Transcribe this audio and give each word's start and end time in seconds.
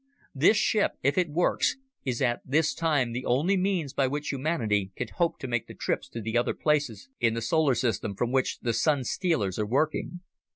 This 0.33 0.57
ship, 0.57 0.93
if 1.03 1.15
it 1.15 1.29
works, 1.29 1.77
is 2.05 2.23
at 2.23 2.41
this 2.43 2.73
time 2.73 3.11
the 3.11 3.23
only 3.23 3.55
means 3.55 3.93
by 3.93 4.07
which 4.07 4.29
humanity 4.31 4.91
can 4.95 5.09
hope 5.17 5.37
to 5.37 5.47
make 5.47 5.67
the 5.67 5.75
trips 5.75 6.09
to 6.09 6.19
the 6.21 6.35
other 6.35 6.55
places 6.55 7.07
in 7.19 7.35
the 7.35 7.39
solar 7.43 7.75
system 7.75 8.15
from 8.15 8.31
which 8.31 8.57
the 8.61 8.73
Sun 8.73 9.03
stealers 9.03 9.59
are 9.59 9.67
working. 9.67 10.21